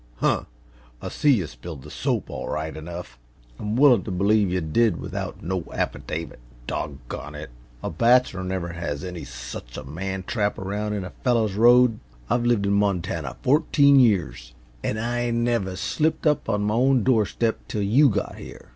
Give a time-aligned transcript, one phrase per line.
[0.15, 0.45] "Huh!
[0.99, 3.19] I see yuh spilled the soap, all right enough.
[3.59, 6.39] I'm willin' to believe yuh did without no affidavit.
[6.65, 7.51] Doggone it,
[7.83, 11.99] a bachelor never has any such a man trap around in a fellow's road.
[12.31, 17.59] I've lived in Montana fourteen years, an' I never slipped up on my own doorstep
[17.67, 18.69] till you got here.